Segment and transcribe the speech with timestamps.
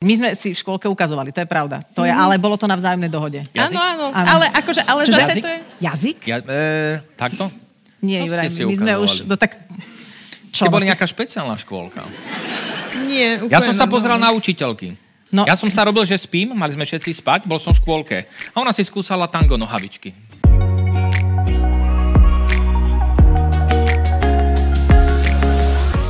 [0.00, 1.84] My sme si v škôlke ukazovali, to je pravda.
[1.92, 3.44] To je, ale bolo to na vzájomnej dohode.
[3.52, 3.76] Jazyk?
[3.76, 4.28] Áno, áno, Áno.
[4.32, 5.12] ale akože, ale Čože?
[5.12, 5.44] zase Jazyk?
[5.44, 5.58] to je...
[5.76, 6.18] Jazyk?
[6.24, 6.60] Ja, e,
[7.20, 7.44] takto?
[8.00, 9.10] Nie, To Juraj, my sme už...
[9.12, 9.28] ukazovali.
[9.28, 9.50] No tak...
[10.56, 10.64] Čo?
[10.64, 12.00] Ste boli no, nejaká špeciálna škôlka.
[13.12, 14.96] Nie, úplne Ja som sa pozeral na učiteľky.
[15.36, 15.44] No.
[15.44, 18.24] Ja som sa robil, že spím, mali sme všetci spať, bol som v škôlke.
[18.24, 20.16] A ona si skúsala tango nohavičky.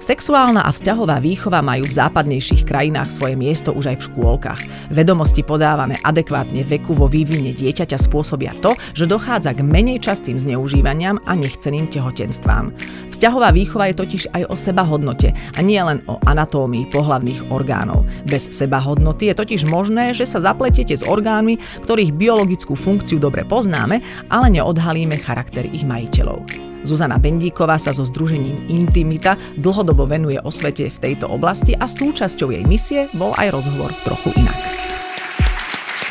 [0.00, 4.60] Sexuálna a vzťahová výchova majú v západnejších krajinách svoje miesto už aj v škôlkach.
[4.88, 11.20] Vedomosti podávané adekvátne veku vo vývine dieťaťa spôsobia to, že dochádza k menej častým zneužívaniam
[11.28, 12.72] a nechceným tehotenstvám.
[13.12, 18.08] Vzťahová výchova je totiž aj o sebahodnote a nie len o anatómii pohlavných orgánov.
[18.24, 24.00] Bez sebahodnoty je totiž možné, že sa zapletiete s orgánmi, ktorých biologickú funkciu dobre poznáme,
[24.32, 26.69] ale neodhalíme charakter ich majiteľov.
[26.80, 32.64] Zuzana Bendíková sa so združením Intimita dlhodobo venuje osvete v tejto oblasti a súčasťou jej
[32.64, 34.56] misie bol aj rozhovor trochu inak.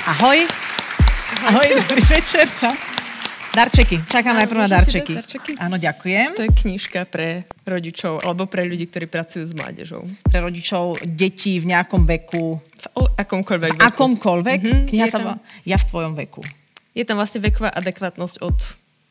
[0.07, 0.45] Ahoj.
[1.43, 2.73] Ahoj, dobrý večer, čau.
[3.49, 4.05] Darčeky.
[4.05, 5.13] Čakám Áno, najprv na darčeky.
[5.15, 5.51] darčeky?
[5.57, 6.37] Áno, ďakujem.
[6.37, 7.27] To je knižka pre
[7.65, 10.05] rodičov, alebo pre ľudí, ktorí pracujú s mládežou.
[10.21, 12.61] Pre rodičov detí v nejakom veku.
[12.61, 12.85] V
[13.17, 13.89] akomkoľvek V veku.
[13.89, 14.59] akomkoľvek.
[14.61, 16.45] Mhm, Kniha je sa tam- volá Ja v tvojom veku.
[16.93, 18.57] Je tam vlastne veková adekvátnosť od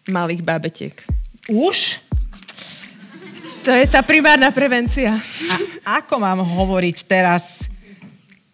[0.06, 0.95] malých bábetiek.
[1.48, 2.04] Už?
[3.64, 5.16] To je tá primárna prevencia.
[5.84, 7.64] A ako mám hovoriť teraz?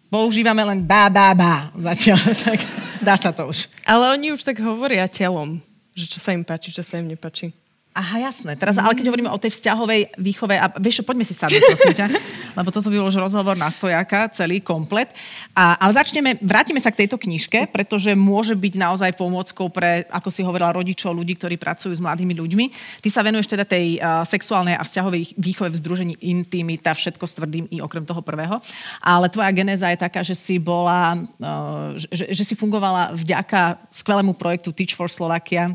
[0.07, 1.75] Používame len bá, bá, bá.
[1.75, 2.59] Zatiaľ, tak
[3.03, 3.67] dá sa to už.
[3.83, 5.59] Ale oni už tak hovoria telom,
[5.91, 7.51] že čo sa im páči, čo sa im nepáči.
[7.95, 8.59] Aha, jasné.
[8.59, 11.95] Teraz, ale keď hovoríme o tej vzťahovej výchove, a vieš čo, poďme si sadnúť, prosím
[11.95, 12.07] ťa,
[12.59, 15.15] lebo toto by bol už rozhovor na stojáka, celý komplet.
[15.55, 20.27] A, ale začneme, vrátime sa k tejto knižke, pretože môže byť naozaj pomôckou pre, ako
[20.27, 22.65] si hovorila, rodičov, ľudí, ktorí pracujú s mladými ľuďmi.
[22.99, 27.39] Ty sa venuješ teda tej uh, sexuálnej a vzťahovej výchove v združení Intimita, všetko s
[27.39, 28.59] tvrdým i okrem toho prvého.
[28.99, 34.35] Ale tvoja genéza je taká, že si bola, uh, že, že si fungovala vďaka skvelému
[34.35, 35.71] projektu Teach for Slovakia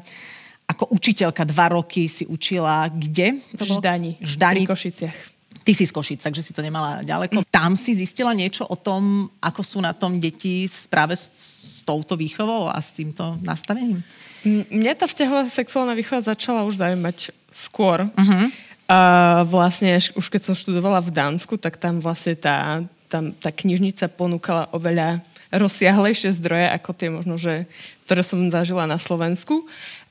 [0.71, 3.43] ako učiteľka dva roky si učila kde?
[3.51, 4.23] V Ždani.
[4.23, 4.63] Ždani.
[4.63, 5.19] Pri Košiciach.
[5.61, 7.45] Ty si z Košic, takže si to nemala ďaleko.
[7.53, 11.27] Tam si zistila niečo o tom, ako sú na tom deti práve s,
[11.61, 14.01] s touto výchovou a s týmto nastavením?
[14.47, 18.09] Mňa tá vzťahová sexuálna výchova začala už zaujímať skôr.
[18.09, 18.49] Uh-huh.
[18.89, 18.99] A
[19.45, 22.81] vlastne už keď som študovala v Dánsku, tak tam vlastne tá,
[23.13, 25.21] tam, tá knižnica ponúkala oveľa
[25.51, 27.67] rozsiahlejšie zdroje ako tie možno, že,
[28.07, 29.67] ktoré som zažila na Slovensku.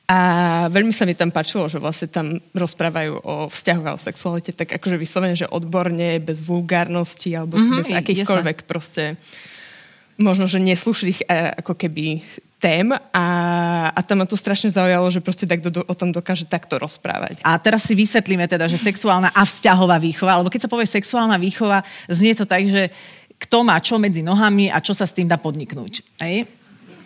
[0.09, 0.17] A
[0.73, 4.73] veľmi sa mi tam páčilo, že vlastne tam rozprávajú o vzťahoch a o sexualite, tak
[4.81, 8.01] akože vyslovene, že odborne, bez vulgárnosti alebo Mhm, mm-hmm, bez jasné.
[8.01, 9.21] akýchkoľvek proste
[10.17, 12.25] možno, že neslušných eh, ako keby
[12.59, 13.25] tém a,
[13.95, 17.39] a tam ma to strašne zaujalo, že proste tak do, o tom dokáže takto rozprávať.
[17.39, 21.39] A teraz si vysvetlíme teda, že sexuálna a vzťahová výchova, alebo keď sa povie sexuálna
[21.39, 22.91] výchova, znie to tak, že
[23.39, 26.03] kto má čo medzi nohami a čo sa s tým dá podniknúť.
[26.19, 26.43] Hej?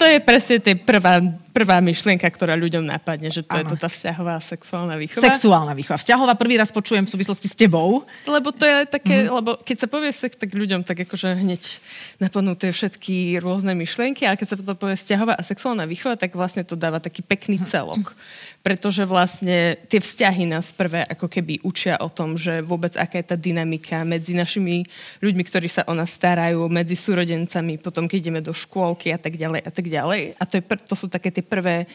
[0.01, 1.21] To je presne tá prvá,
[1.53, 3.71] prvá myšlienka, ktorá ľuďom napadne, že to je Áno.
[3.71, 5.21] to tá vzťahová sexuálna výchova.
[5.21, 6.01] Sexuálna výchova.
[6.01, 8.09] Vzťahová prvý raz počujem v súvislosti s tebou.
[8.25, 9.37] Lebo to je také, mm-hmm.
[9.37, 11.77] lebo keď sa povie sex, tak ľuďom tak akože hneď
[12.17, 16.33] napadnú tie všetky rôzne myšlienky, ale keď sa to povie vzťahová a sexuálna výchova, tak
[16.33, 18.17] vlastne to dáva taký pekný celok.
[18.65, 23.29] Pretože vlastne tie vzťahy nás prvé ako keby učia o tom, že vôbec aká je
[23.29, 24.87] tá dynamika medzi našimi
[25.21, 29.35] ľuďmi, ktorí sa o nás starajú, medzi súrodencami, potom keď ideme do škôlky a tak
[29.35, 30.21] ďalej a tak ďalej.
[30.39, 31.85] A to, je, to sú také tie prvé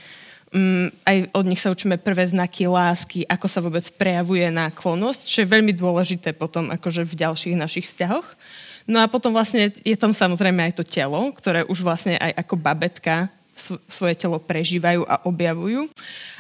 [0.49, 5.45] Mm, aj od nich sa učíme prvé znaky lásky, ako sa vôbec prejavuje náklonnosť, čo
[5.45, 8.25] je veľmi dôležité potom akože v ďalších našich vzťahoch.
[8.89, 12.55] No a potom vlastne je tam samozrejme aj to telo, ktoré už vlastne aj ako
[12.57, 15.93] babetka sv- svoje telo prežívajú a objavujú.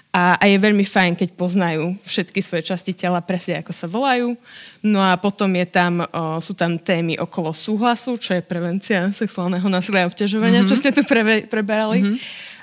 [0.08, 4.40] A, a je veľmi fajn, keď poznajú všetky svoje časti tela presne ako sa volajú.
[4.80, 9.68] No a potom je tam, o, sú tam témy okolo súhlasu, čo je prevencia sexuálneho
[9.68, 10.72] násilia a obťažovania, mm-hmm.
[10.72, 12.00] čo ste tu prebe, preberali.
[12.00, 12.56] Mm-hmm.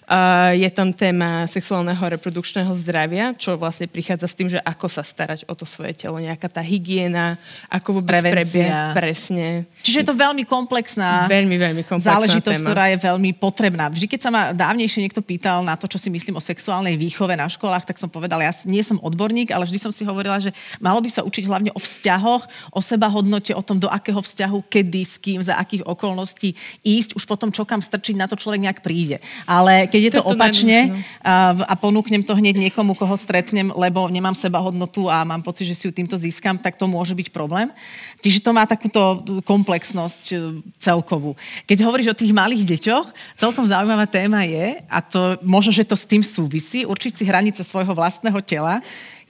[0.53, 5.49] Je tam téma sexuálneho reprodukčného zdravia, čo vlastne prichádza s tým, že ako sa starať
[5.49, 7.41] o to svoje telo, nejaká tá hygiena,
[7.73, 8.37] ako vôbec Prevencia.
[8.37, 9.65] prebieha presne.
[9.81, 12.67] Čiže je to veľmi komplexná Veľmi, veľmi komplexná záležitosť, téma.
[12.69, 13.89] ktorá je veľmi potrebná.
[13.89, 17.33] Vždy, keď sa ma dávnejšie niekto pýtal na to, čo si myslím o sexuálnej výchove
[17.33, 20.53] na školách, tak som povedala, ja nie som odborník, ale vždy som si hovorila, že
[20.77, 25.01] malo by sa učiť hlavne o vzťahoch, o sebahodnote, o tom, do akého vzťahu, kedy,
[25.01, 26.53] s kým, za akých okolností
[26.85, 27.17] ísť.
[27.17, 29.17] Už potom, čo kam strčiť, na to človek nejak príde.
[29.49, 32.99] Ale keď je to, To je to opačne najlepšie, a, a ponúknem to hneď niekomu,
[32.99, 36.75] koho stretnem, lebo nemám seba hodnotu a mám pocit, že si ju týmto získam, tak
[36.75, 37.71] to môže byť problém.
[38.19, 40.35] Čiže to má takúto komplexnosť e,
[40.83, 41.39] celkovú.
[41.63, 45.95] Keď hovoríš o tých malých deťoch, celkom zaujímavá téma je, a to možno, že to
[45.95, 48.83] s tým súvisí, určiť si hranice svojho vlastného tela,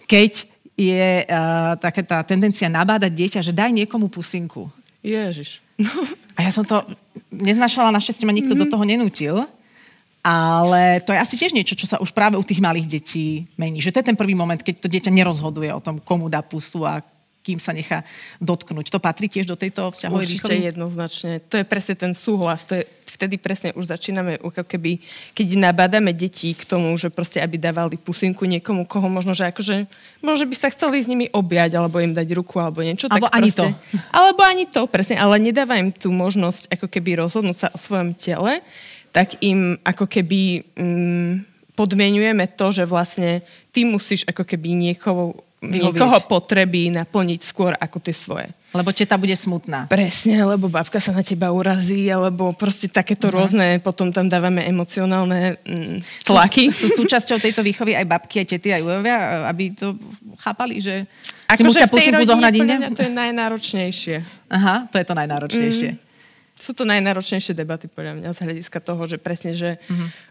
[0.09, 4.67] keď je uh, taká tá tendencia nabádať dieťa, že daj niekomu pusinku.
[4.99, 5.63] Ježiš.
[6.35, 6.83] A ja som to
[7.31, 8.59] neznašala, našťastie ma nikto mm.
[8.59, 9.47] do toho nenútil.
[10.25, 13.77] Ale to je asi tiež niečo, čo sa už práve u tých malých detí mení.
[13.77, 16.81] Že to je ten prvý moment, keď to dieťa nerozhoduje o tom, komu dá pusu
[16.81, 17.05] a
[17.45, 18.01] kým sa nechá
[18.41, 18.89] dotknúť.
[18.89, 20.65] To patrí tiež do tejto vzťahovej Určite výchovy?
[20.73, 21.31] jednoznačne.
[21.45, 22.65] To je presne ten súhlas.
[22.65, 24.97] To je, vtedy presne už začíname, ako keby,
[25.37, 29.85] keď nabádame detí k tomu, že proste, aby dávali pusinku niekomu, koho možno, že akože,
[30.25, 33.05] možno by sa chceli s nimi objať, alebo im dať ruku, alebo niečo.
[33.13, 33.65] Alebo tak ani proste, to.
[34.09, 35.21] Alebo ani to, presne.
[35.21, 38.65] Ale nedáva im tú možnosť, ako keby rozhodnúť sa o svojom tele,
[39.15, 41.33] tak im ako keby mm,
[41.71, 43.39] podmienujeme to, že vlastne
[43.71, 48.51] ty musíš ako keby niekoho, niekoho potreby naplniť skôr ako tie svoje.
[48.75, 49.87] Lebo teta bude smutná.
[49.87, 53.39] Presne, lebo babka sa na teba urazí, alebo proste takéto uh-huh.
[53.39, 56.75] rôzne, potom tam dávame emocionálne mm, tlaky.
[56.75, 59.95] Sú, sú súčasťou tejto výchovy aj babky, aj tety, aj ujovia, aby to
[60.43, 61.07] chápali, že
[61.55, 62.75] si Akože musia rodine zohnať inde?
[62.99, 64.17] to je najnáročnejšie.
[64.51, 65.89] Aha, to je to najnáročnejšie.
[65.95, 66.04] Mm.
[66.55, 69.75] Sú to najnáročnejšie debaty podľa mňa z hľadiska toho, že presne, že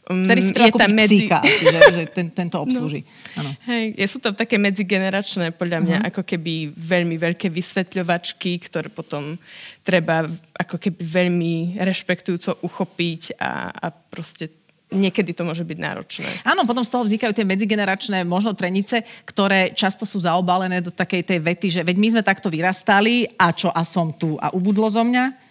[0.09, 3.05] um, Vtedy si treba kúpiť psíka, asi, že, že ten, tento obslúži.
[3.35, 3.51] No.
[3.67, 6.11] Hej, sú to také medzigeneračné, podľa mňa, uh-huh.
[6.15, 9.37] ako keby veľmi veľké vysvetľovačky, ktoré potom
[9.83, 10.25] treba
[10.55, 16.29] ako keby veľmi rešpektujúco uchopiť a, a proste niekedy to môže byť náročné.
[16.47, 21.27] Áno, potom z toho vznikajú tie medzigeneračné možno trenice, ktoré často sú zaobalené do takej
[21.27, 24.87] tej vety, že veď my sme takto vyrastali a čo a som tu a ubudlo
[24.87, 25.44] zo mňa.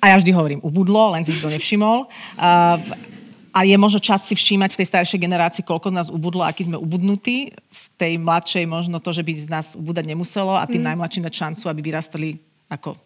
[0.00, 2.08] A ja vždy hovorím ubudlo, len si to nevšimol.
[2.40, 2.80] A,
[3.52, 6.64] a je možno čas si všímať v tej staršej generácii, koľko z nás ubudlo, aký
[6.64, 7.52] sme ubudnutí.
[7.52, 10.88] V tej mladšej možno to, že by z nás ubúdať nemuselo a tým mm.
[10.94, 12.28] najmladším dať šancu, aby vyrastali
[12.72, 12.96] ako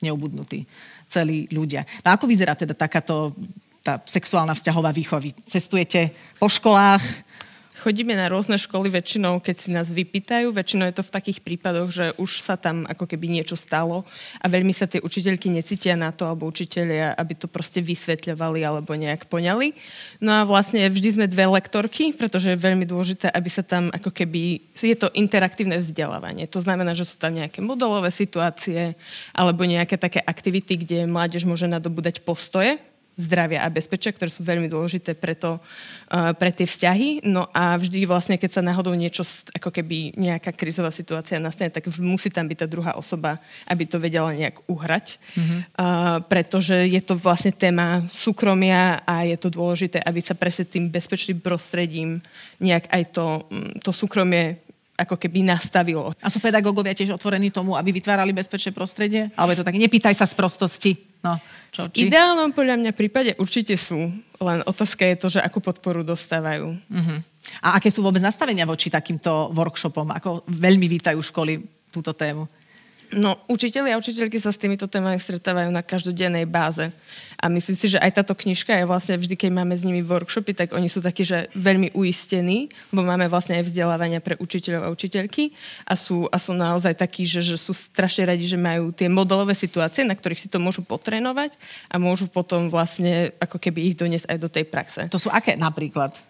[0.00, 0.64] neubudnutí
[1.10, 1.84] celí ľudia.
[2.00, 3.36] No ako vyzerá teda takáto
[3.84, 5.28] tá sexuálna vzťahová výchova?
[5.44, 7.02] Cestujete po školách,
[7.80, 10.52] Chodíme na rôzne školy väčšinou, keď si nás vypýtajú.
[10.52, 14.04] Väčšinou je to v takých prípadoch, že už sa tam ako keby niečo stalo
[14.36, 18.92] a veľmi sa tie učiteľky necítia na to, alebo učiteľia, aby to proste vysvetľovali alebo
[18.92, 19.72] nejak poňali.
[20.20, 24.12] No a vlastne vždy sme dve lektorky, pretože je veľmi dôležité, aby sa tam ako
[24.12, 24.60] keby...
[24.76, 26.52] Je to interaktívne vzdelávanie.
[26.52, 28.92] To znamená, že sú tam nejaké modelové situácie
[29.32, 32.76] alebo nejaké také aktivity, kde mládež môže nadobúdať postoje
[33.20, 37.28] zdravia a bezpečia, ktoré sú veľmi dôležité pre, to, uh, pre tie vzťahy.
[37.28, 39.22] No a vždy vlastne, keď sa náhodou niečo,
[39.52, 43.36] ako keby nejaká krizová situácia nastane, tak musí tam byť tá druhá osoba,
[43.68, 45.20] aby to vedela nejak uhrať.
[45.36, 45.60] Mm-hmm.
[45.76, 50.88] Uh, pretože je to vlastne téma súkromia a je to dôležité, aby sa presne tým
[50.88, 52.24] bezpečným prostredím
[52.56, 53.26] nejak aj to,
[53.84, 54.56] to súkromie
[55.00, 56.12] ako keby nastavilo.
[56.20, 59.32] A sú pedagógovia tiež otvorení tomu, aby vytvárali bezpečné prostredie?
[59.32, 61.09] Alebo je to tak, nepýtaj sa z prostosti.
[61.20, 61.36] No,
[61.68, 62.08] čo, či?
[62.08, 64.08] V ideálnom podľa mňa prípade určite sú.
[64.40, 66.72] Len otázka je to, že akú podporu dostávajú.
[66.72, 67.18] Uh-huh.
[67.60, 70.08] A aké sú vôbec nastavenia voči takýmto workshopom?
[70.16, 71.60] Ako veľmi vítajú školy
[71.92, 72.48] túto tému?
[73.10, 76.94] No, učiteľi a učiteľky sa s týmito témami stretávajú na každodennej báze.
[77.42, 80.54] A myslím si, že aj táto knižka je vlastne vždy, keď máme s nimi workshopy,
[80.54, 84.92] tak oni sú takí, že veľmi uistení, bo máme vlastne aj vzdelávania pre učiteľov a
[84.94, 85.50] učiteľky
[85.90, 89.58] a sú, a sú naozaj takí, že, že sú strašne radi, že majú tie modelové
[89.58, 91.58] situácie, na ktorých si to môžu potrénovať
[91.90, 95.00] a môžu potom vlastne ako keby ich doniesť aj do tej praxe.
[95.10, 96.29] To sú aké napríklad?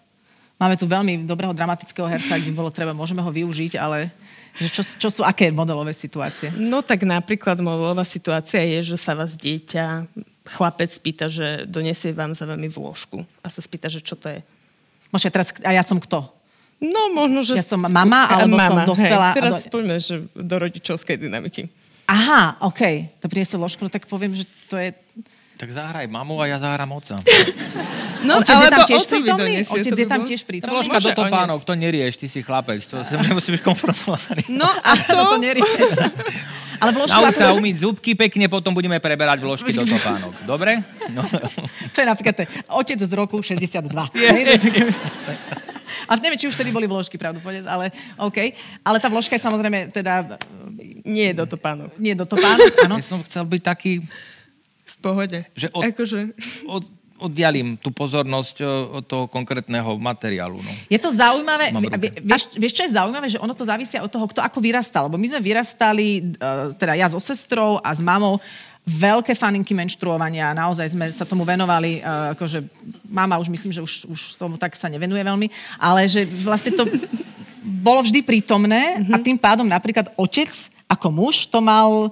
[0.61, 4.13] Máme tu veľmi dobrého dramatického herca, kde bolo treba, môžeme ho využiť, ale
[4.69, 6.53] čo, čo sú aké modelové situácie?
[6.53, 10.05] No tak napríklad modelová situácia je, že sa vás dieťa,
[10.45, 14.45] chlapec spýta, že donesie vám za vami vložku a sa spýta, že čo to je.
[15.09, 16.29] Môže teraz, a ja som kto?
[16.77, 17.57] No možno, že...
[17.57, 19.33] Ja som mama, alebo mama, som dospelá?
[19.33, 19.73] Hej, teraz do...
[19.73, 21.73] poďme, že do rodičovskej dynamiky.
[22.05, 23.09] Aha, OK.
[23.17, 24.93] To priniesol ložku, no tak poviem, že to je...
[25.61, 27.21] Tak zahraj mamu a ja zahrám oca.
[28.21, 29.65] No, Otec je tam tiež prítomný?
[29.65, 30.73] donesie, Otec to je tam tiež prítomný?
[30.77, 34.45] Vložka môže do topánok, to nerieš, ty si chlapec, to sa nemusí byť konfrontovaný.
[34.45, 35.09] No a to...
[35.17, 35.65] No to nerieš.
[36.77, 40.37] Ale vložku Nauč sa umyť zubky pekne, potom budeme preberať vložky do topánok.
[40.45, 40.85] Dobre?
[41.09, 41.25] No.
[41.93, 43.89] To je napríklad ten otec z roku 62.
[44.13, 44.85] Hej, to je také-
[46.05, 47.89] A neviem, či už vtedy boli vložky, pravdu povedať, ale
[48.21, 48.37] OK.
[48.81, 50.37] Ale tá vložka je samozrejme teda
[51.01, 51.97] Nie do topánok.
[51.97, 53.01] nie do topánok, áno.
[53.01, 54.05] Ja som chcel byť taký,
[55.01, 55.43] pohode.
[55.57, 56.19] Že od- Akože...
[56.69, 56.83] od,
[57.21, 58.65] oddialím tú pozornosť o,
[59.01, 60.57] od toho konkrétneho materiálu.
[60.57, 60.71] No.
[60.89, 61.69] Je to zaujímavé,
[62.21, 65.05] vieš, vieš, čo je zaujímavé, že ono to závisia od toho, kto ako vyrastal.
[65.05, 68.41] Lebo my sme vyrastali, eh, teda ja so sestrou a s mamou,
[68.81, 72.65] veľké faninky menštruovania, naozaj sme sa tomu venovali, uh, akože
[73.05, 76.89] mama už myslím, že už, už tomu tak sa nevenuje veľmi, ale že vlastne to
[77.61, 80.49] bolo vždy prítomné a tým pádom napríklad otec
[80.89, 82.09] ako muž to mal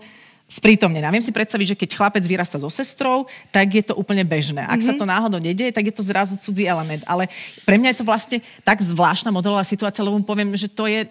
[0.49, 1.05] sprítomnené.
[1.05, 4.65] A viem si predstaviť, že keď chlapec vyrasta so sestrou, tak je to úplne bežné.
[4.65, 4.97] Ak mm-hmm.
[4.97, 7.05] sa to náhodou nedieje, tak je to zrazu cudzí element.
[7.05, 7.29] Ale
[7.69, 11.05] pre mňa je to vlastne tak zvláštna modelová situácia, lebo mu poviem, že to je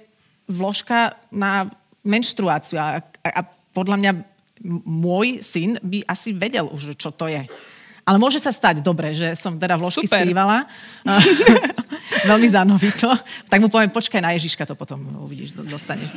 [0.50, 1.71] vložka na
[2.02, 2.83] menštruáciu.
[2.83, 3.40] A, a, a
[3.71, 4.12] podľa mňa
[4.83, 7.47] môj syn by asi vedel už, čo to je.
[8.02, 10.25] Ale môže sa stať, dobre, že som teda vložky Super.
[10.25, 10.66] skrývala.
[12.25, 13.09] Veľmi zanovito.
[13.49, 16.12] Tak mu poviem, počkaj na Ježiška, to potom uvidíš, dostaneš.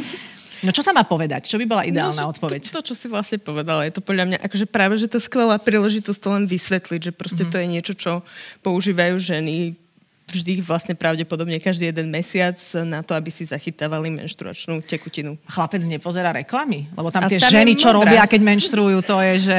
[0.62, 1.50] No čo sa má povedať?
[1.50, 2.70] Čo by bola ideálna no, odpoveď?
[2.70, 5.58] To, to, čo si vlastne povedala, je to podľa mňa akože práve, že to skvelá
[5.58, 7.54] príležitosť to len vysvetliť, že proste mm-hmm.
[7.54, 8.12] to je niečo, čo
[8.62, 9.74] používajú ženy
[10.32, 12.56] vždy vlastne pravdepodobne každý jeden mesiac
[12.88, 15.36] na to, aby si zachytávali menštruačnú tekutinu.
[15.46, 16.88] Chlapec nepozerá reklamy?
[16.96, 19.58] Lebo tam a tie ženy, čo robia, keď menštruujú, to je, že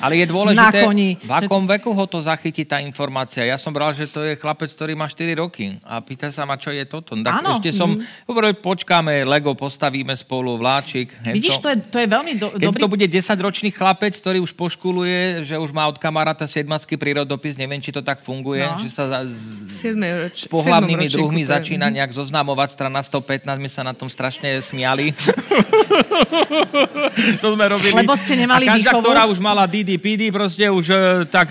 [0.00, 1.70] Ale je dôležité, koni, v akom že...
[1.78, 3.44] veku ho to zachytí tá informácia.
[3.44, 6.56] Ja som bral, že to je chlapec, ktorý má 4 roky a pýta sa ma,
[6.56, 7.12] čo je toto.
[7.18, 7.60] Tak Áno.
[7.60, 8.64] ešte som, mm.
[8.64, 11.12] počkáme, Lego postavíme spolu, vláčik.
[11.20, 12.80] Vidíš, to je, to je veľmi do, Keď dobrý...
[12.80, 16.64] to bude 10-ročný chlapec, ktorý už poškuluje, že už má od kamaráta 7
[16.96, 18.80] prírodopis, neviem, či to tak funguje, no.
[18.80, 19.26] že sa...
[19.26, 19.68] Z...
[19.84, 19.98] 7
[20.32, 22.70] s pohľavnými druhmi začína nejak zoznamovať.
[22.74, 25.14] Strana 115, my sa na tom strašne smiali.
[27.42, 27.94] to sme robili.
[27.94, 29.04] Lebo ste nemali a každá, výchovu?
[29.04, 31.48] ktorá už mala Didi Pidi, proste už e, tak...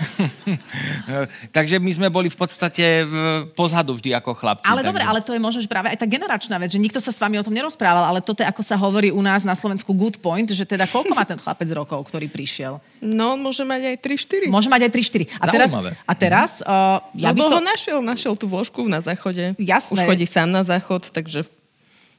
[1.56, 3.04] takže my sme boli v podstate
[3.52, 4.66] pozadu vždy ako chlapci.
[4.66, 4.88] Ale takže...
[4.88, 7.40] dobre, ale to je možno práve aj tá generačná vec, že nikto sa s vami
[7.40, 10.48] o tom nerozprával, ale toto je, ako sa hovorí u nás na Slovensku good point,
[10.50, 12.80] že teda koľko má ten chlapec rokov, ktorý prišiel?
[13.00, 14.48] No, môže mať aj 3-4.
[14.48, 15.40] Môže mať aj 3-4.
[15.40, 17.58] A teraz, a teraz uh, ja by som...
[17.58, 19.58] ho našiel, našiel tú vložku na záchode.
[19.58, 19.98] Jasné.
[19.98, 21.44] Už chodí sám na záchod, takže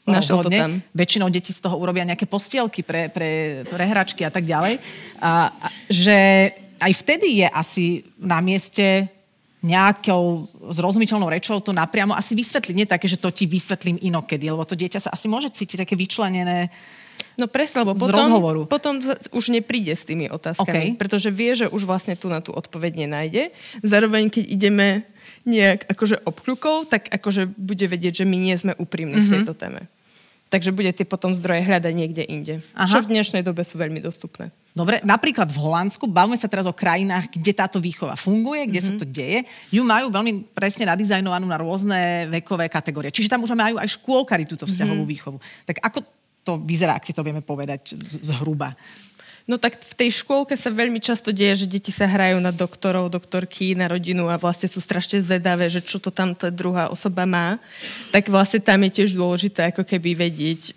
[0.05, 0.85] Našiel to tam.
[0.93, 4.77] Väčšinou deti z toho urobia nejaké postielky pre, pre, pre hračky a tak ďalej.
[5.17, 6.17] A, a, že
[6.77, 7.85] aj vtedy je asi
[8.21, 9.09] na mieste
[9.65, 12.75] nejakou zrozumiteľnou rečou to napriamo asi vysvetliť.
[12.77, 15.97] Nie také, že to ti vysvetlím inokedy, lebo to dieťa sa asi môže cítiť také
[15.97, 16.69] vyčlenené
[17.35, 18.61] No presne, lebo potom, rozhovoru.
[18.63, 19.03] potom
[19.35, 20.99] už nepríde s tými otázkami, okay.
[20.99, 23.51] pretože vie, že už vlastne tu na tú odpoveď nenájde.
[23.83, 24.87] Zároveň, keď ideme
[25.45, 29.27] nejak akože obkľukov, tak akože bude vedieť, že my nie sme úprimní mm-hmm.
[29.27, 29.35] v mhm.
[29.43, 29.81] tejto téme.
[30.45, 32.55] Takže bude tie potom zdroje hľadať niekde inde.
[32.77, 32.87] Aha.
[32.87, 34.53] Čo v dnešnej dobe sú veľmi dostupné.
[34.77, 38.87] Dobre, napríklad v Holandsku, bavíme sa teraz o krajinách, kde táto výchova funguje, kde mm-hmm.
[38.87, 39.01] sa mhm.
[39.01, 39.39] to deje,
[39.73, 43.11] ju majú veľmi presne nadizajnovanú na rôzne vekové kategórie.
[43.11, 45.15] Čiže tam už majú aj škôlkari túto vzťahovú mm-hmm.
[45.17, 45.37] výchovu.
[45.65, 45.99] Tak ako
[46.45, 48.77] to vyzerá, ak si to vieme povedať zhruba?
[49.45, 53.13] No tak v tej škôlke sa veľmi často deje, že deti sa hrajú na doktorov,
[53.13, 57.29] doktorky, na rodinu a vlastne sú strašne zvedavé, že čo to tam tá druhá osoba
[57.29, 57.61] má.
[58.09, 60.73] Tak vlastne tam je tiež dôležité ako keby vedieť,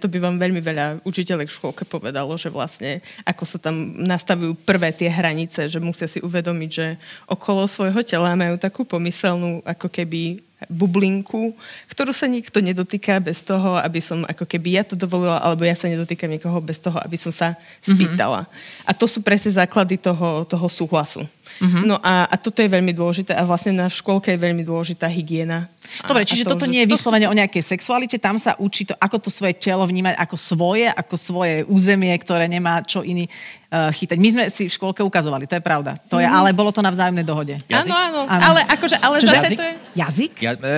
[0.00, 4.56] to by vám veľmi veľa učiteľek v škôlke povedalo, že vlastne ako sa tam nastavujú
[4.64, 6.96] prvé tie hranice, že musia si uvedomiť, že
[7.28, 10.40] okolo svojho tela majú takú pomyselnú ako keby
[10.72, 11.52] bublinku,
[11.92, 15.76] ktorú sa nikto nedotýka bez toho, aby som ako keby ja to dovolila, alebo ja
[15.76, 18.48] sa nedotýkam niekoho bez toho, aby som sa spýtala.
[18.48, 18.88] Mm-hmm.
[18.88, 21.28] A to sú presne základy toho, toho súhlasu.
[21.56, 21.84] Mm-hmm.
[21.88, 25.72] No a, a toto je veľmi dôležité a vlastne na škôlke je veľmi dôležitá hygiena.
[26.04, 27.32] Dobre, čiže to, toto nie je vyslovene to...
[27.32, 31.14] o nejakej sexualite, tam sa učí to, ako to svoje telo vnímať ako svoje, ako
[31.16, 33.24] svoje územie, ktoré nemá čo iný
[33.72, 34.18] uh, chytať.
[34.20, 35.96] My sme si v škôlke ukazovali, to je pravda.
[36.12, 36.38] To je, mm-hmm.
[36.52, 37.56] ale bolo to na vzájomnej dohode.
[37.72, 39.56] Áno, áno, ale akože, ale zase jazyk?
[39.56, 39.74] to je...
[39.96, 40.32] Jazyk?
[40.44, 40.74] Ja, e,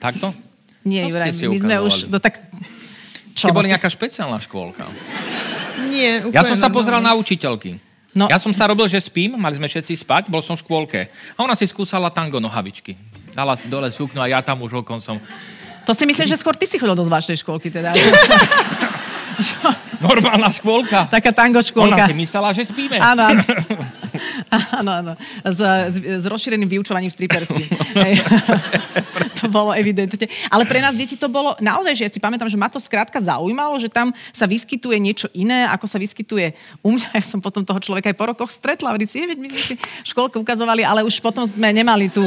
[0.00, 0.32] takto?
[0.84, 2.12] Nie, Juraj, my sme už...
[2.12, 2.40] No, tak,
[3.34, 3.50] čo?
[3.50, 4.86] Ste boli nejaká špeciálna škôlka?
[5.90, 7.82] Nie, úplne Ja som sa pozrel na učiteľky.
[8.14, 8.30] No.
[8.30, 11.00] Ja som sa robil, že spím, mali sme všetci spať, bol som v škôlke.
[11.34, 12.94] A ona si skúsala tango nohavičky.
[13.34, 15.18] Dala si dole suknu a ja tam už okom som...
[15.84, 17.90] To si myslím, že skôr ty si chodil do zvláštnej škôlky teda.
[20.06, 21.10] Normálna škôlka.
[21.10, 22.06] Taká tango škôlka.
[22.06, 23.02] Ona si myslela, že spíme.
[23.02, 23.42] Áno, áno.
[24.78, 25.12] Áno, áno.
[25.42, 27.66] S, s, s rozšíreným vyučovaním striperským.
[29.40, 30.26] to bolo evidentne.
[30.50, 33.20] Ale pre nás deti to bolo naozaj, že ja si pamätám, že ma to skrátka
[33.20, 37.08] zaujímalo, že tam sa vyskytuje niečo iné, ako sa vyskytuje u mňa.
[37.18, 38.96] Ja som potom toho človeka aj po rokoch stretla.
[38.96, 42.24] Vy si, my sme si v škôlke ukazovali, ale už potom sme nemali tú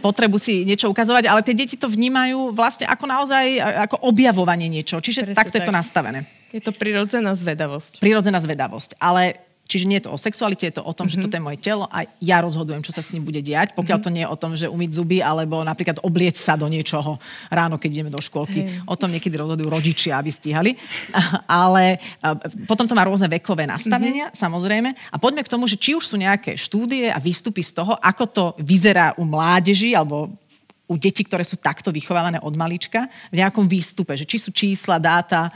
[0.00, 3.44] potrebu si niečo ukazovať, ale tie deti to vnímajú vlastne ako naozaj
[3.88, 4.96] ako objavovanie niečo.
[4.96, 5.60] Čiže Presne takto tak.
[5.60, 6.20] je to nastavené.
[6.50, 8.00] Je to prirodzená zvedavosť.
[8.02, 8.96] Prirodzená zvedavosť.
[8.98, 11.22] Ale Čiže nie je to o sexualite, je to o tom, mm-hmm.
[11.22, 14.02] že toto je moje telo a ja rozhodujem, čo sa s ním bude diať, pokiaľ
[14.02, 14.10] mm-hmm.
[14.10, 17.78] to nie je o tom, že umyť zuby alebo napríklad obliec sa do niečoho ráno,
[17.78, 18.66] keď ideme do škôlky.
[18.66, 18.90] Hey.
[18.90, 20.74] O tom niekedy rozhodujú rodičia, aby stíhali.
[21.46, 22.02] Ale
[22.66, 24.42] potom to má rôzne vekové nastavenia, mm-hmm.
[24.42, 24.90] samozrejme.
[25.14, 28.24] A poďme k tomu, že či už sú nejaké štúdie a výstupy z toho, ako
[28.26, 30.34] to vyzerá u mládeži alebo
[30.90, 34.98] u detí, ktoré sú takto vychovávané od malička, v nejakom výstupe, že či sú čísla,
[34.98, 35.46] dáta,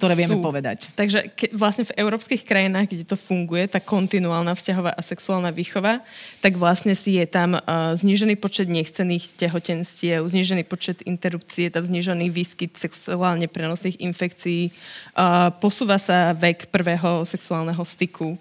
[0.00, 0.42] ktoré vieme Sú.
[0.42, 0.88] povedať.
[0.96, 6.00] Takže ke, vlastne v európskych krajinách, kde to funguje, tá kontinuálna vzťahová a sexuálna výchova,
[6.40, 11.84] tak vlastne si je tam uh, znížený počet nechcených tehotenstiev, znížený počet interrupcií, je tam
[11.84, 18.40] znížený výskyt sexuálne prenosných infekcií, uh, posúva sa vek prvého sexuálneho styku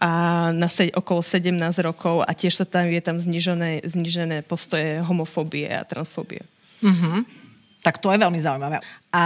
[0.00, 1.52] a na se, okolo 17
[1.84, 6.42] rokov a tiež sa tam je tam znižené, znižené postoje homofóbie a transfóbie.
[6.82, 7.43] Mm-hmm.
[7.84, 8.80] Tak to je veľmi zaujímavé.
[9.12, 9.24] A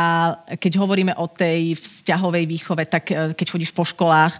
[0.58, 4.34] keď hovoríme o tej vzťahovej výchove, tak e, keď chodíš po školách,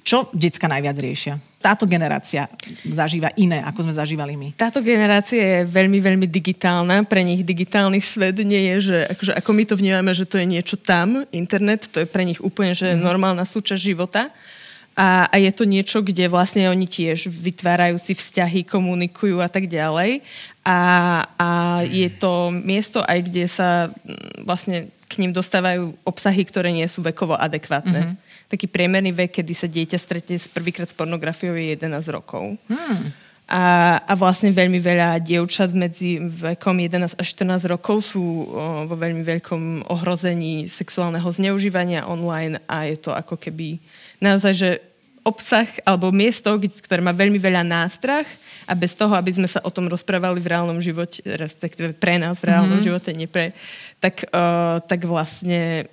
[0.00, 1.38] čo detská najviac riešia?
[1.60, 2.48] Táto generácia
[2.88, 4.56] zažíva iné, ako sme zažívali my.
[4.56, 7.04] Táto generácia je veľmi, veľmi digitálna.
[7.04, 10.48] Pre nich digitálny svet nie je, že akože, ako my to vnímame, že to je
[10.48, 13.04] niečo tam, internet, to je pre nich úplne že mm.
[13.04, 14.32] normálna súčasť života.
[15.00, 19.64] A, a je to niečo, kde vlastne oni tiež vytvárajú si vzťahy, komunikujú a tak
[19.64, 20.20] ďalej.
[20.60, 20.78] A,
[21.40, 21.48] a
[21.88, 27.00] je to miesto aj, kde sa mm, vlastne k ním dostávajú obsahy, ktoré nie sú
[27.00, 28.12] vekovo adekvátne.
[28.12, 28.52] Mm-hmm.
[28.52, 32.60] Taký priemerný vek, kedy sa dieťa stretne s prvýkrát s pornografiou je 11 rokov.
[32.68, 33.16] Mm.
[33.50, 38.94] A, a vlastne veľmi veľa dievčat medzi vekom 11 až 14 rokov sú o, vo
[38.94, 43.82] veľmi veľkom ohrození sexuálneho zneužívania online a je to ako keby
[44.22, 44.70] naozaj, že
[45.22, 48.26] obsah alebo miesto, ktoré má veľmi veľa nástrach
[48.64, 52.40] a bez toho, aby sme sa o tom rozprávali v reálnom živote, respektíve pre nás
[52.40, 52.86] v reálnom mm-hmm.
[52.86, 53.52] živote, nie pre,
[54.00, 55.90] tak, uh, tak vlastne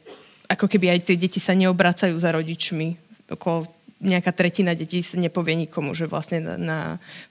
[0.47, 2.95] ako keby aj tie deti sa neobracajú za rodičmi.
[3.27, 6.77] Okolo nejaká tretina detí nepovie nikomu, že vlastne na, na,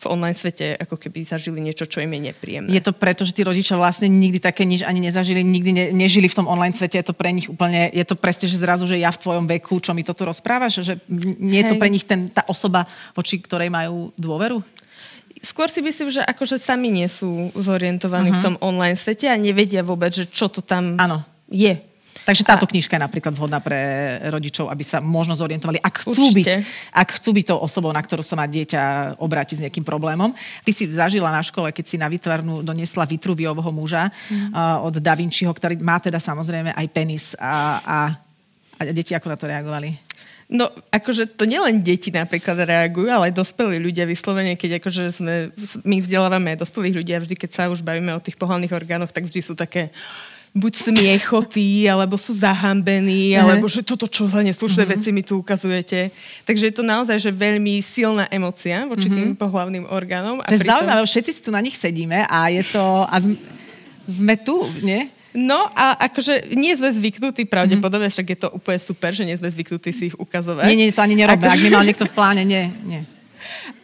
[0.02, 2.74] v online svete ako keby zažili niečo, čo im je nepríjemné.
[2.74, 6.26] Je to preto, že tí rodičia vlastne nikdy také nič ani nezažili, nikdy ne, nežili
[6.26, 8.98] v tom online svete, je to pre nich úplne, je to presne, že zrazu, že
[8.98, 10.98] ja v tvojom veku, čo mi to tu rozprávaš, že
[11.38, 14.58] nie je to pre nich ten, tá osoba, voči ktorej majú dôveru?
[15.46, 18.40] skôr si myslím, že akože sami nie sú zorientovaní uh-huh.
[18.40, 18.46] v mhm.
[18.50, 21.22] tom online svete a nevedia vôbec, že čo to tam ano.
[21.46, 21.78] je.
[22.26, 22.70] Takže táto a...
[22.74, 23.78] knižka je napríklad vhodná pre
[24.34, 26.46] rodičov, aby sa možno zorientovali, ak chcú, byť,
[26.90, 30.34] ak chcú byť tou osobou, na ktorú sa má dieťa obrátiť s nejakým problémom.
[30.66, 34.50] Ty si zažila na škole, keď si na vytvarnu doniesla Vitruviovho muža mm.
[34.50, 37.98] uh, od Da Vinciho, ktorý má teda samozrejme aj penis a, a,
[38.74, 39.94] a deti ako na to reagovali?
[40.46, 45.34] No, akože to nielen deti napríklad reagujú, ale aj dospelí ľudia vyslovene, keď akože sme,
[45.82, 49.10] my vzdelávame aj dospelých ľudí a vždy, keď sa už bavíme o tých pohľadných orgánoch,
[49.10, 49.90] tak vždy sú také
[50.56, 53.44] buď smiechotí, alebo sú zahambení, uh-huh.
[53.44, 54.96] alebo že toto čo za neslušné uh-huh.
[54.96, 56.08] veci mi tu ukazujete.
[56.48, 59.20] Takže je to naozaj že veľmi silná emocia voči uh-huh.
[59.20, 60.40] tým pohlavným orgánom.
[60.40, 60.72] To je pritom...
[60.72, 63.04] zaujímavé, všetci si tu na nich sedíme a je to...
[63.04, 63.20] A
[64.06, 65.12] sme tu, nie?
[65.36, 69.52] No a akože nie sme zvyknutí pravdepodobne, však je to úplne super, že nie sme
[69.52, 70.64] zvyknutí si ich ukazovať.
[70.72, 71.44] Nie, nie, to ani nerobíme.
[71.44, 71.58] Ako...
[71.58, 73.04] Ak nemal niekto v pláne, nie, nie.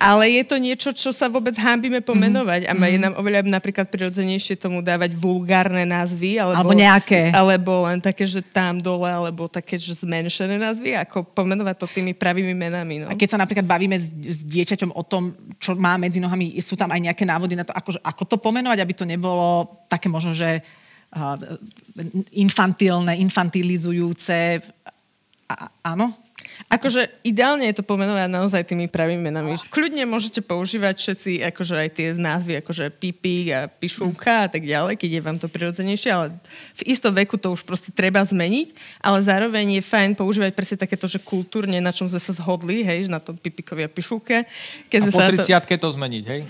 [0.01, 2.67] Ale je to niečo, čo sa vôbec hábime pomenovať.
[2.69, 3.05] A je mhm.
[3.05, 6.41] nám oveľa napríklad prirodzenejšie tomu dávať vulgárne názvy.
[6.41, 7.31] Alebo, alebo nejaké.
[7.31, 10.97] Alebo len také, že tam dole, alebo také, že zmenšené názvy.
[10.99, 13.05] Ako pomenovať to tými pravými menami.
[13.05, 13.13] No.
[13.13, 16.75] A keď sa napríklad bavíme s, s dieťaťom o tom, čo má medzi nohami, sú
[16.79, 20.33] tam aj nejaké návody na to, ako, ako to pomenovať, aby to nebolo také možno,
[20.33, 20.63] že
[21.13, 21.37] uh,
[22.33, 24.63] infantilné, infantilizujúce.
[25.53, 26.22] A, áno?
[26.73, 29.61] Akože ideálne je to pomenovať naozaj tými pravými menami.
[29.69, 34.97] Kľudne môžete používať všetci akože aj tie názvy, akože pipík a pišúka a tak ďalej,
[34.97, 36.33] keď je vám to prirodzenejšie, ale
[36.81, 38.73] v istom veku to už proste treba zmeniť,
[39.05, 43.05] ale zároveň je fajn používať presne takéto, že kultúrne, na čom sme sa zhodli, hej,
[43.05, 44.49] na tom pipikovi a pišúke.
[44.89, 45.77] Keď a po 30 to...
[45.77, 46.41] to zmeniť, hej?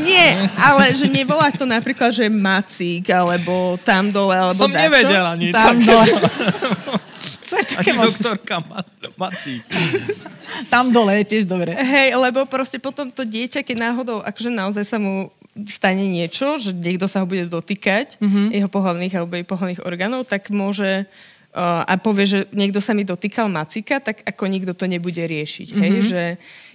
[0.00, 4.80] Nie, ale že nevolá to napríklad, že macík, alebo tam dole, alebo Som dačo.
[4.80, 5.52] nevedela nič.
[5.52, 6.08] Tam dole.
[7.48, 8.60] Co je také Ani doktorka
[9.16, 9.64] Mací.
[10.68, 11.72] Tam dole je tiež dobre.
[11.72, 15.32] Hej, lebo proste potom to dieťa, keď náhodou, akože naozaj sa mu
[15.66, 18.46] stane niečo, že niekto sa ho bude dotýkať, mm-hmm.
[18.52, 21.08] jeho pohľavných alebo jej pohľavných orgánov, tak môže
[21.56, 25.72] a povie, že niekto sa mi dotýkal macika, tak ako nikto to nebude riešiť.
[25.72, 25.82] Mm-hmm.
[25.82, 25.92] Hej?
[25.92, 26.04] Mhm.
[26.06, 26.22] Že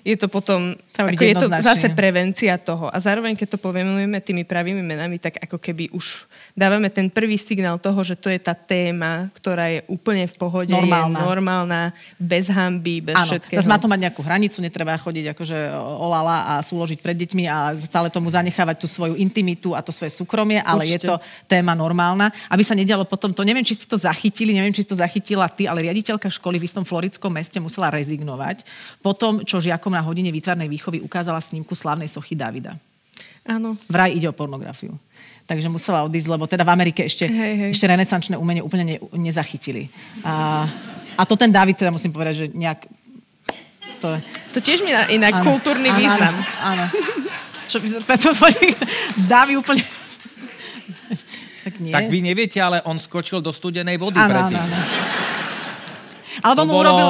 [0.04, 2.92] je to potom, ako je to zase prevencia toho.
[2.92, 7.40] A zároveň, keď to povieme tými pravými menami, tak ako keby už dávame ten prvý
[7.40, 11.82] signál toho, že to je tá téma, ktorá je úplne v pohode, normálna, je normálna
[12.20, 13.64] bez hamby, bez Áno, všetkého.
[13.64, 18.12] má to mať nejakú hranicu, netreba chodiť akože olala a súložiť pred deťmi a stále
[18.12, 21.00] tomu zanechávať tú svoju intimitu a to svoje súkromie, ale Určite.
[21.00, 21.16] je to
[21.48, 22.28] téma normálna.
[22.52, 25.52] Aby sa nedialo potom, to neviem, či ste to zachytili, neviem, či si to zachytila
[25.52, 28.64] ty, ale riaditeľka školy v istom florickom meste musela rezignovať
[29.04, 32.80] po tom, čo žiakom na hodine výtvarnej výchovy ukázala snímku slavnej sochy Davida.
[33.44, 33.76] Áno.
[33.92, 34.96] Vraj ide o pornografiu.
[35.44, 37.70] Takže musela odísť, lebo teda v Amerike ešte, hej, hej.
[37.76, 39.92] ešte renesančné umenie úplne ne, nezachytili.
[40.24, 40.64] A,
[41.20, 42.88] a to ten David teda musím povedať, že nejak...
[44.00, 44.16] To,
[44.56, 46.36] to tiež mi inak kultúrny áno, význam.
[46.64, 46.84] Áno.
[47.68, 48.32] Čo by preto
[49.32, 49.84] David úplne...
[51.64, 51.96] tak nie.
[51.96, 54.60] Tak vy neviete, ale on skočil do studenej vody áno, predtým.
[54.60, 55.22] Áno, áno.
[56.44, 57.08] Alebo to mu bolo, urobil...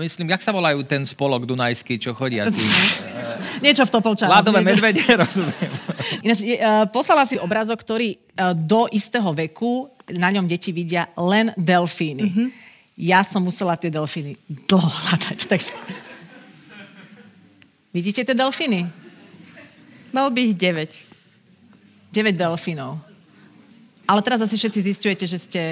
[0.00, 2.66] myslím, jak sa volajú ten spolok Dunajský, čo chodia tým...
[3.64, 4.32] Niečo v Topolčanoch.
[4.32, 5.72] Ládové medvede, rozumiem.
[6.24, 11.54] Ináč, uh, poslala si obrázok, ktorý uh, do istého veku na ňom deti vidia len
[11.54, 12.26] delfíny.
[12.26, 12.48] Mm-hmm.
[12.96, 15.72] Ja som musela tie delfíny dlho hľadať, takže...
[17.92, 18.88] Vidíte tie delfíny?
[20.12, 22.12] Mal by ich 9.
[22.12, 23.05] 9 delfínov.
[24.06, 25.62] Ale teraz asi všetci zistujete, že ste...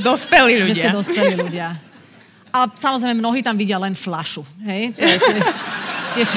[0.00, 0.74] Dospelí ľudia.
[0.74, 1.76] Že ste dospelí ľudia.
[2.50, 4.42] Ale samozrejme, mnohí tam vidia len flašu.
[4.64, 4.96] Hej?
[4.96, 5.42] To je, to je,
[6.16, 6.30] tiež,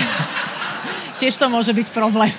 [1.18, 2.30] tiež to môže byť problém.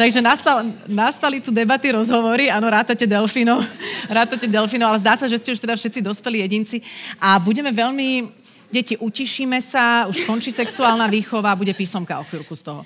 [0.00, 3.60] Takže nastal, nastali tu debaty, rozhovory, áno, rátate delfínov,
[4.08, 6.80] rátate delfínov, ale zdá sa, že ste už teda všetci dospelí jedinci
[7.20, 8.32] a budeme veľmi,
[8.72, 12.80] deti, utišíme sa, už končí sexuálna výchova, bude písomka o chvíľku z toho.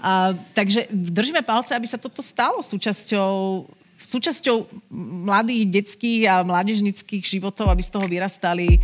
[0.00, 3.66] A, takže držíme palce, aby sa toto stalo súčasťou
[3.98, 4.88] súčasťou
[5.26, 8.78] mladých, detských a mládežnických životov, aby z toho vyrastali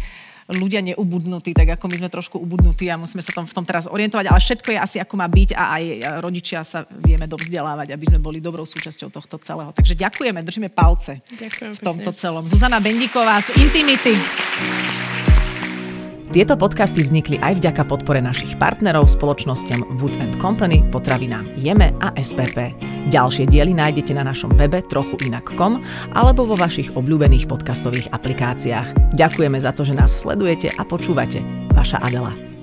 [0.53, 3.89] ľudia neubudnutí, tak ako my sme trošku ubudnutí a musíme sa tom, v tom teraz
[3.89, 5.85] orientovať, ale všetko je asi ako má byť a aj
[6.21, 9.73] rodičia sa vieme dovzdelávať, aby sme boli dobrou súčasťou tohto celého.
[9.73, 12.21] Takže ďakujeme, držíme palce Ďakujem v tomto pekne.
[12.21, 12.45] celom.
[12.45, 14.15] Zuzana Bendíková z Intimity.
[16.33, 22.73] Tieto podcasty vznikli aj vďaka podpore našich partnerov spoločnosťam Wood Company, potravinám Jeme a SPP.
[23.13, 25.85] Ďalšie diely nájdete na našom webe trochu inak.com
[26.17, 29.13] alebo vo vašich obľúbených podcastových aplikáciách.
[29.13, 31.45] Ďakujeme za to, že nás sledujete a počúvate.
[31.77, 32.54] Vaša Adela.